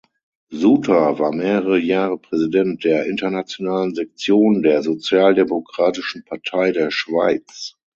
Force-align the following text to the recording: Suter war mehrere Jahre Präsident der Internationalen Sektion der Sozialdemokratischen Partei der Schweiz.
Suter 0.49 1.19
war 1.19 1.31
mehrere 1.31 1.77
Jahre 1.77 2.17
Präsident 2.17 2.83
der 2.85 3.05
Internationalen 3.05 3.93
Sektion 3.93 4.63
der 4.63 4.81
Sozialdemokratischen 4.81 6.23
Partei 6.25 6.71
der 6.71 6.89
Schweiz. 6.89 7.75